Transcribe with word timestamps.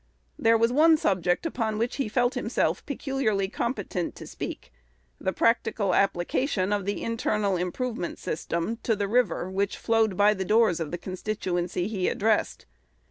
There 0.39 0.57
was 0.57 0.73
one 0.73 0.97
subject 0.97 1.45
upon 1.45 1.77
which 1.77 1.97
he 1.97 2.09
felt 2.09 2.33
himself 2.33 2.83
peculiarly 2.87 3.47
competent 3.49 4.15
to 4.15 4.25
speak, 4.25 4.73
the 5.19 5.31
practical 5.31 5.93
application 5.93 6.73
of 6.73 6.85
the 6.85 7.03
"internal 7.03 7.55
improvement 7.55 8.17
system" 8.17 8.77
to 8.81 8.95
the 8.95 9.07
river 9.07 9.47
which 9.51 9.77
flowed 9.77 10.17
by 10.17 10.33
the 10.33 10.43
doors 10.43 10.79
of 10.79 10.89
the 10.89 10.97
constituency 10.97 11.87
he 11.87 12.07
addressed. 12.09 12.65